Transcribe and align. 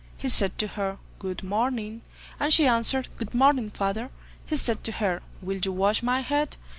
He 0.17 0.29
said 0.29 0.57
to 0.57 0.65
her 0.69 0.97
"Good 1.19 1.43
morning." 1.43 2.01
And 2.39 2.51
she 2.51 2.65
answered, 2.65 3.07
"Good 3.17 3.35
morning, 3.35 3.69
father." 3.69 4.09
He 4.47 4.55
said 4.55 4.83
to 4.85 4.93
her, 4.93 5.21
"Will 5.43 5.59
you 5.63 5.73
wash 5.73 6.01
my 6.01 6.21
head?" 6.21 6.57